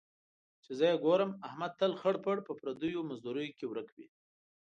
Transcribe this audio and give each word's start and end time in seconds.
چې 0.63 0.71
زه 0.79 0.85
یې 0.91 0.95
ګورم، 1.05 1.31
احمد 1.47 1.71
تل 1.79 1.91
خړ 1.99 2.15
پړ 2.23 2.37
په 2.47 2.51
پردیو 2.59 3.07
مزدوریو 3.09 3.55
کې 3.57 3.65
ورک 3.67 3.89
وي. 3.97 4.07